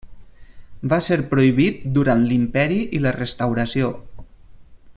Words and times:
Va 0.93 0.97
ser 1.07 1.17
prohibit 1.33 1.83
durant 1.97 2.25
l'Imperi 2.31 2.79
i 3.01 3.03
la 3.05 3.13
Restauració. 3.19 3.93